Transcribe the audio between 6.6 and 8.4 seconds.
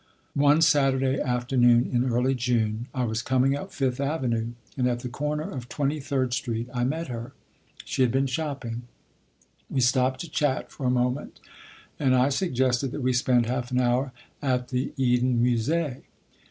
I met her. She had been